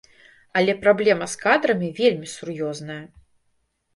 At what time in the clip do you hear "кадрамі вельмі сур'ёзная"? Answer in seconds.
1.43-2.99